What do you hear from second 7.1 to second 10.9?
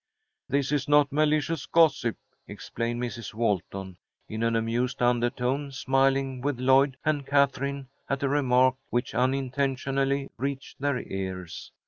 Katherine at a remark which unintentionally reached